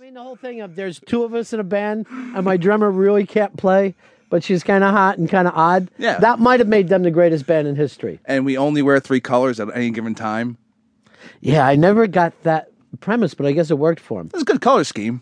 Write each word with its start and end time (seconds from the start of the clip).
I 0.00 0.04
mean, 0.04 0.14
the 0.14 0.22
whole 0.22 0.34
thing 0.36 0.62
of 0.62 0.76
there's 0.76 0.98
two 0.98 1.24
of 1.24 1.34
us 1.34 1.52
in 1.52 1.60
a 1.60 1.64
band, 1.64 2.06
and 2.08 2.42
my 2.42 2.56
drummer 2.56 2.90
really 2.90 3.26
can't 3.26 3.54
play, 3.58 3.94
but 4.30 4.42
she's 4.42 4.62
kind 4.64 4.82
of 4.82 4.94
hot 4.94 5.18
and 5.18 5.28
kind 5.28 5.46
of 5.46 5.52
odd. 5.54 5.90
Yeah. 5.98 6.18
that 6.20 6.38
might 6.38 6.58
have 6.58 6.68
made 6.68 6.88
them 6.88 7.02
the 7.02 7.10
greatest 7.10 7.46
band 7.46 7.68
in 7.68 7.76
history. 7.76 8.18
and 8.24 8.46
we 8.46 8.56
only 8.56 8.80
wear 8.80 8.98
three 8.98 9.20
colors 9.20 9.60
at 9.60 9.68
any 9.76 9.90
given 9.90 10.14
time. 10.14 10.56
Yeah, 11.42 11.66
I 11.66 11.76
never 11.76 12.06
got 12.06 12.32
that 12.44 12.70
premise, 13.00 13.34
but 13.34 13.44
I 13.44 13.52
guess 13.52 13.70
it 13.70 13.78
worked 13.78 14.00
for 14.00 14.20
them. 14.20 14.30
It's 14.32 14.40
a 14.40 14.46
good 14.46 14.62
color 14.62 14.84
scheme, 14.84 15.20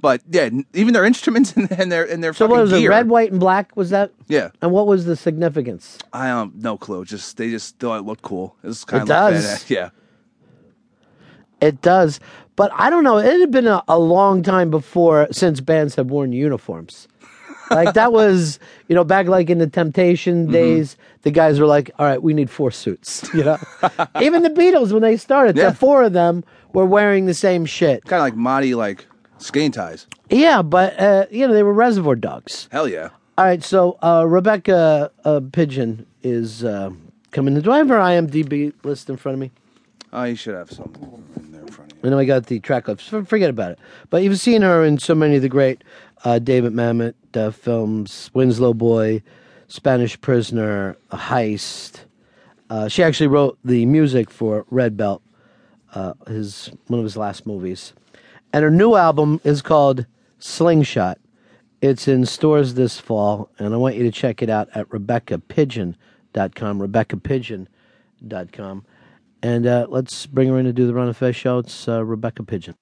but 0.00 0.20
yeah, 0.28 0.50
even 0.74 0.94
their 0.94 1.04
instruments 1.04 1.52
and, 1.52 1.70
and 1.78 1.92
their 1.92 2.02
and 2.04 2.20
their 2.24 2.32
So 2.32 2.46
fucking 2.46 2.50
what 2.56 2.62
was 2.62 2.72
it? 2.72 2.80
gear. 2.80 2.90
Red, 2.90 3.08
white, 3.08 3.30
and 3.30 3.38
black? 3.38 3.76
Was 3.76 3.90
that? 3.90 4.10
Yeah, 4.26 4.50
And 4.60 4.72
what 4.72 4.88
was 4.88 5.04
the 5.04 5.14
significance? 5.14 5.96
I 6.12 6.30
um 6.30 6.54
no 6.56 6.76
clue. 6.76 7.04
Just 7.04 7.36
they 7.36 7.50
just 7.50 7.78
thought 7.78 8.00
it 8.00 8.02
looked 8.04 8.22
cool. 8.22 8.56
It 8.64 8.66
was 8.66 8.84
kind 8.84 9.00
It 9.00 9.02
of 9.02 9.08
does. 9.08 9.44
Badass. 9.46 9.70
yeah. 9.70 9.90
It 11.60 11.82
does, 11.82 12.18
but 12.58 12.70
I 12.74 12.90
don't 12.90 13.04
know. 13.04 13.16
It 13.18 13.40
had 13.40 13.50
been 13.50 13.66
a, 13.66 13.82
a 13.88 13.98
long 13.98 14.42
time 14.42 14.68
before 14.70 15.28
since 15.30 15.60
bands 15.60 15.94
have 15.94 16.08
worn 16.10 16.32
uniforms. 16.32 17.08
Like 17.70 17.92
that 17.94 18.12
was, 18.12 18.58
you 18.88 18.94
know, 18.94 19.04
back 19.04 19.26
like 19.28 19.48
in 19.50 19.58
the 19.58 19.66
Temptation 19.66 20.44
Mm-hmm. 20.44 20.52
days, 20.52 20.96
the 21.22 21.30
guys 21.30 21.60
were 21.60 21.66
like, 21.66 21.90
"All 21.98 22.06
right, 22.06 22.22
we 22.22 22.32
need 22.34 22.48
four 22.50 22.70
suits." 22.70 23.28
You 23.34 23.44
know, 23.44 23.58
even 24.20 24.42
the 24.42 24.50
Beatles 24.50 24.90
when 24.92 25.02
they 25.02 25.16
started, 25.18 25.56
Yeah. 25.56 25.70
the 25.70 25.76
four 25.76 26.02
of 26.02 26.12
them 26.14 26.44
were 26.72 26.86
wearing 26.86 27.26
the 27.26 27.34
same 27.34 27.66
shit. 27.66 28.04
Kind 28.04 28.20
of 28.20 28.24
like 28.26 28.36
Marty, 28.36 28.74
like 28.74 29.04
skinny 29.38 29.68
ties. 29.70 30.06
Yeah, 30.30 30.62
but 30.62 30.98
uh, 30.98 31.26
you 31.30 31.46
know 31.46 31.52
they 31.54 31.62
were 31.62 31.74
Reservoir 31.74 32.16
Dogs. 32.16 32.68
Hell 32.72 32.88
yeah. 32.88 33.10
All 33.36 33.44
right, 33.44 33.62
so 33.62 33.98
uh, 34.02 34.24
Rebecca 34.26 35.10
uh, 35.24 35.40
Pidgeon 35.52 36.06
is 36.22 36.64
uh, 36.64 36.90
coming 37.32 37.54
in. 37.54 37.62
Do 37.62 37.70
I 37.70 37.78
have 37.78 37.88
her 37.90 37.98
IMDb 37.98 38.72
list 38.82 39.10
in 39.10 39.16
front 39.18 39.34
of 39.34 39.40
me? 39.40 39.50
Oh, 40.12 40.24
you 40.24 40.34
should 40.36 40.54
have 40.54 40.70
some 40.70 40.90
in 40.96 41.02
there 41.02 41.44
in 41.44 41.47
front 41.78 41.92
of 41.92 41.98
you. 41.98 42.08
I 42.08 42.10
know 42.10 42.18
I 42.18 42.24
got 42.24 42.46
the 42.46 42.60
track 42.60 42.88
list. 42.88 43.08
Forget 43.08 43.50
about 43.50 43.72
it. 43.72 43.78
But 44.10 44.22
you've 44.22 44.40
seen 44.40 44.62
her 44.62 44.84
in 44.84 44.98
so 44.98 45.14
many 45.14 45.36
of 45.36 45.42
the 45.42 45.48
great 45.48 45.82
uh, 46.24 46.38
David 46.38 46.72
Mamet 46.72 47.14
uh, 47.34 47.50
films: 47.50 48.30
Winslow 48.34 48.74
Boy, 48.74 49.22
Spanish 49.68 50.20
Prisoner, 50.20 50.96
Heist. 51.10 52.04
Uh, 52.70 52.88
she 52.88 53.02
actually 53.02 53.28
wrote 53.28 53.58
the 53.64 53.86
music 53.86 54.30
for 54.30 54.66
Red 54.70 54.96
Belt, 54.96 55.22
uh, 55.94 56.14
his 56.26 56.70
one 56.88 57.00
of 57.00 57.04
his 57.04 57.16
last 57.16 57.46
movies, 57.46 57.94
and 58.52 58.62
her 58.62 58.70
new 58.70 58.94
album 58.94 59.40
is 59.44 59.62
called 59.62 60.06
Slingshot. 60.38 61.18
It's 61.80 62.08
in 62.08 62.26
stores 62.26 62.74
this 62.74 62.98
fall, 62.98 63.50
and 63.58 63.72
I 63.72 63.76
want 63.76 63.94
you 63.94 64.02
to 64.02 64.10
check 64.10 64.42
it 64.42 64.50
out 64.50 64.68
at 64.74 64.88
RebeccaPidgeon.com. 64.88 66.80
RebeccaPidgeon.com. 66.80 68.84
And 69.42 69.66
uh, 69.66 69.86
let's 69.88 70.26
bring 70.26 70.48
her 70.48 70.58
in 70.58 70.64
to 70.64 70.72
do 70.72 70.86
the 70.86 70.94
Ron 70.94 71.06
and 71.06 71.16
Fez 71.16 71.36
show. 71.36 71.58
It's 71.58 71.86
uh, 71.88 72.04
Rebecca 72.04 72.42
Pidgeon. 72.42 72.74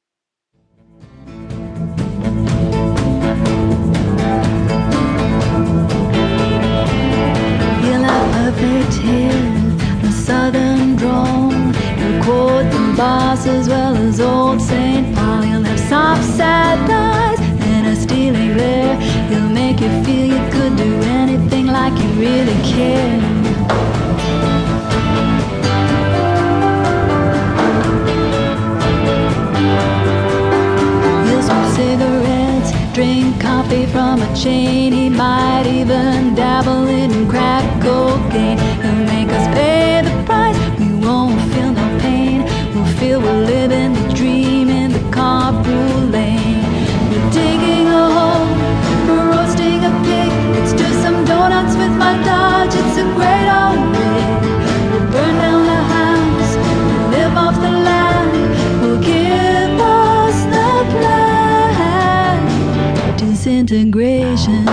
You'll 7.84 8.04
have 8.04 8.54
perfect 8.54 8.94
hair, 9.02 10.08
a 10.08 10.12
southern 10.12 10.96
drawl. 10.96 11.52
You'll 11.52 12.22
quote 12.24 12.72
the 12.72 12.94
boss 12.96 13.46
as 13.46 13.68
well 13.68 13.94
as 13.94 14.20
old 14.20 14.60
St. 14.62 15.14
Paul. 15.14 15.44
You'll 15.44 15.62
have 15.62 15.78
soft, 15.78 16.24
sad 16.24 16.88
thighs 16.88 17.38
and 17.66 17.86
a 17.86 17.96
steely 17.96 18.54
glare. 18.54 18.96
He'll 19.28 19.48
make 19.50 19.80
you 19.80 19.90
feel 20.04 20.26
you 20.26 20.50
could 20.50 20.76
do 20.76 20.94
anything 21.02 21.66
like 21.66 21.92
you 22.02 22.08
really 22.18 22.54
care. 22.62 23.35
Drink 33.06 33.40
coffee 33.40 33.86
from 33.86 34.20
a 34.20 34.36
chain. 34.36 34.92
He 34.92 35.08
might 35.08 35.66
even 35.66 36.34
dabble 36.34 36.86
in 36.88 37.28
crack 37.28 37.64
cocaine. 37.80 38.58
He'll 38.82 39.04
make 39.14 39.28
us 39.28 39.46
pay 39.54 40.02
the 40.02 40.14
price. 40.24 40.58
We 40.78 40.88
won't 41.04 41.40
feel 41.52 41.72
no 41.72 41.86
pain. 42.00 42.38
We'll 42.74 42.92
feel 42.98 43.20
we're 43.20 43.44
living 43.44 43.55
Disintegration 63.46 64.66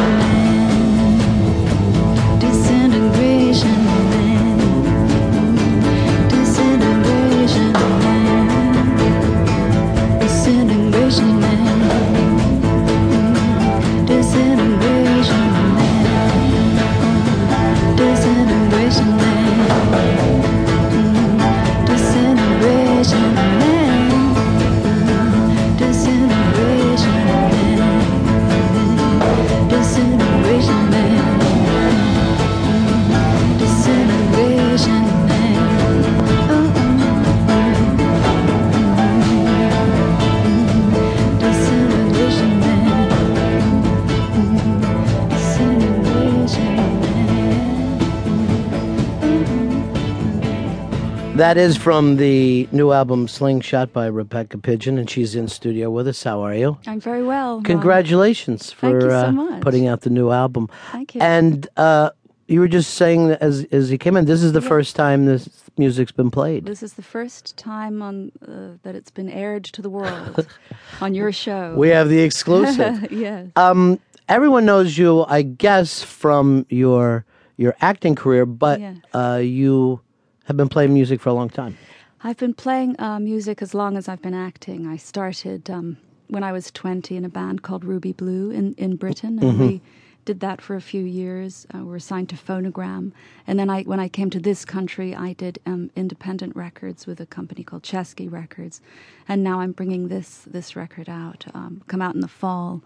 That 51.36 51.58
is 51.58 51.76
from 51.76 52.18
the 52.18 52.70
new 52.72 52.92
album 52.92 53.28
Slingshot 53.28 53.92
by 53.92 54.06
Rebecca 54.06 54.60
Pidgeon, 54.60 55.00
and 55.00 55.10
she's 55.10 55.34
in 55.34 55.48
studio 55.48 55.90
with 55.90 56.08
us. 56.08 56.24
How 56.24 56.42
are 56.42 56.54
you? 56.54 56.78
I'm 56.86 57.00
very 57.00 57.24
well. 57.24 57.60
Congratulations 57.64 58.72
for 58.72 59.02
so 59.02 59.10
uh, 59.10 59.60
putting 59.60 59.88
out 59.88 60.02
the 60.02 60.12
new 60.12 60.30
album. 60.30 60.70
Thank 60.92 61.16
you. 61.16 61.22
And 61.22 61.68
uh, 61.76 62.12
you 62.48 62.60
were 62.60 62.68
just 62.68 62.94
saying 62.94 63.30
that 63.30 63.42
as 63.42 63.66
as 63.72 63.92
you 63.92 63.98
came 63.98 64.16
in, 64.16 64.26
this 64.26 64.44
is 64.44 64.52
the 64.54 64.62
first 64.62 64.96
time 64.96 65.26
this 65.26 65.50
music's 65.76 66.12
been 66.12 66.30
played. 66.30 66.66
This 66.66 66.84
is 66.84 66.94
the 66.94 67.02
first 67.02 67.58
time 67.58 68.04
on 68.04 68.32
uh, 68.48 68.78
that 68.84 68.94
it's 68.94 69.10
been 69.12 69.30
aired 69.30 69.64
to 69.66 69.82
the 69.82 69.90
world 69.90 70.48
on 71.02 71.16
your 71.16 71.32
show. 71.32 71.74
We 71.76 71.90
have 71.90 72.10
the 72.10 72.20
exclusive. 72.20 73.12
yes. 73.12 73.48
um, 73.56 74.00
everyone 74.30 74.66
knows 74.66 75.00
you, 75.00 75.26
I 75.26 75.42
guess, 75.42 76.04
from 76.04 76.68
your 76.70 77.26
your 77.58 77.76
acting 77.82 78.14
career, 78.14 78.46
but 78.46 78.80
Yes. 78.80 78.98
uh, 79.16 79.42
you 79.44 80.00
have 80.44 80.58
been 80.58 80.70
playing 80.70 80.94
music 80.94 81.22
for 81.22 81.30
a 81.30 81.34
long 81.34 81.50
time. 81.50 81.78
I've 82.24 82.38
been 82.38 82.54
playing 82.54 82.96
uh, 83.00 83.20
music 83.20 83.62
as 83.62 83.74
long 83.74 83.98
as 83.98 84.08
I've 84.08 84.22
been 84.22 84.34
acting. 84.34 84.88
I 84.88 84.98
started 84.98 85.70
um, 85.70 85.98
when 86.28 86.44
I 86.44 86.52
was 86.52 86.72
20 86.72 87.16
in 87.18 87.26
a 87.26 87.30
band 87.30 87.64
called 87.64 87.84
Ruby 87.84 88.14
Blue 88.14 88.50
in, 88.50 88.74
in 88.76 88.96
Britain, 88.96 89.40
and 89.44 89.59
we 89.59 89.81
did 90.26 90.40
that 90.40 90.62
for 90.62 90.76
a 90.76 90.81
few 90.81 91.04
years. 91.04 91.68
Uh, 91.76 91.80
we 91.80 91.86
were 91.86 92.00
signed 92.00 92.30
to 92.30 92.36
Phonogram, 92.36 93.12
and 93.46 93.59
then 93.59 93.70
I, 93.70 93.84
when 93.84 94.00
I 94.00 94.08
came 94.08 94.30
to 94.30 94.40
this 94.40 94.64
country, 94.64 95.14
I 95.14 95.34
did 95.34 95.59
um, 95.66 95.92
independent 95.96 96.56
records 96.56 97.06
with 97.06 97.20
a 97.20 97.25
company 97.25 97.64
called 97.64 97.84
Chesky 97.84 98.31
Records, 98.31 98.80
and 99.28 99.44
now 99.44 99.60
I'm 99.60 99.74
bringing 99.74 100.08
this 100.08 100.44
this 100.48 100.75
record 100.75 101.10
out. 101.10 101.46
Um, 101.54 101.81
come 101.88 102.02
out 102.02 102.16
in 102.16 102.22
the 102.22 102.28
fall 102.30 102.81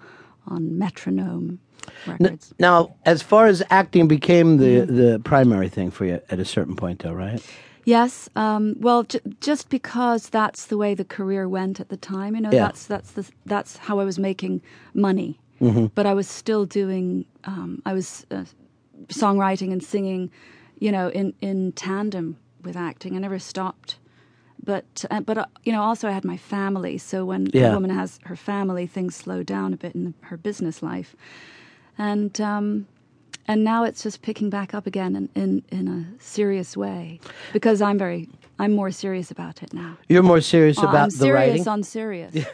on 0.48 0.78
Metronome 0.78 1.60
Records. 2.06 2.54
Now, 2.60 2.96
as 3.06 3.22
far 3.22 3.48
as 3.48 3.64
acting 3.70 4.08
became 4.08 4.58
the 4.58 4.82
Mm-hmm. 4.82 4.96
the 4.98 5.20
primary 5.20 5.70
thing 5.70 5.92
for 5.92 6.06
you 6.06 6.22
at 6.30 6.40
a 6.40 6.46
certain 6.46 6.76
point, 6.76 7.00
though, 7.00 7.14
right? 7.14 7.42
Yes. 7.86 8.30
Um, 8.36 8.76
well, 8.80 9.04
j- 9.04 9.22
just 9.40 9.70
because 9.70 10.28
that's 10.30 10.66
the 10.66 10.78
way 10.78 10.94
the 10.94 11.06
career 11.06 11.48
went 11.48 11.80
at 11.80 11.88
the 11.88 11.96
time, 11.98 12.36
you 12.36 12.42
know, 12.42 12.52
Yeah. 12.52 12.66
that's 12.66 12.86
that's 12.86 13.12
the 13.12 13.24
that's 13.46 13.78
how 13.78 14.00
I 14.00 14.04
was 14.04 14.20
making 14.20 14.62
money. 14.94 15.40
Mm-hmm. 15.62 15.86
But 15.96 16.06
I 16.06 16.14
was 16.14 16.28
still 16.28 16.66
doing. 16.66 17.26
Um, 17.46 17.82
I 17.86 17.94
was 17.94 18.26
uh, 18.30 18.44
songwriting 19.08 19.72
and 19.72 19.82
singing, 19.84 20.30
you 20.80 20.92
know, 20.92 21.10
in 21.10 21.34
in 21.42 21.72
tandem 21.74 22.38
with 22.64 22.76
acting. 22.76 23.16
I 23.16 23.20
never 23.20 23.40
stopped. 23.40 23.98
But 24.64 25.06
uh, 25.12 25.22
but 25.22 25.38
uh, 25.38 25.46
you 25.64 25.72
know, 25.72 25.82
also 25.82 26.08
I 26.08 26.12
had 26.12 26.26
my 26.26 26.38
family. 26.38 26.98
So 26.98 27.26
when 27.26 27.48
Yeah. 27.54 27.72
a 27.72 27.74
woman 27.74 27.90
has 27.92 28.20
her 28.26 28.36
family, 28.36 28.88
things 28.88 29.16
slow 29.16 29.44
down 29.44 29.74
a 29.74 29.78
bit 29.78 29.96
in 29.96 30.14
her 30.22 30.38
business 30.38 30.82
life, 30.82 31.16
and. 31.98 32.40
Um, 32.42 32.88
and 33.50 33.64
now 33.64 33.86
it's 33.86 34.04
just 34.04 34.22
picking 34.22 34.50
back 34.50 34.74
up 34.74 34.86
again 34.86 35.16
in, 35.16 35.30
in, 35.34 35.64
in 35.70 35.88
a 35.88 36.22
serious 36.22 36.76
way 36.76 37.22
because 37.54 37.82
I'm 37.82 37.98
very 37.98 38.28
I'm 38.60 38.74
more 38.74 38.92
serious 38.92 39.32
about 39.32 39.64
it 39.64 39.74
now. 39.74 39.96
You're 40.10 40.22
more 40.22 40.42
serious 40.42 40.78
Uh, 40.80 40.88
about 40.88 41.04
I'm 41.04 41.10
the 41.12 41.16
serious 41.16 41.34
writing. 41.34 41.68
on 41.70 41.84
serious. 41.84 42.36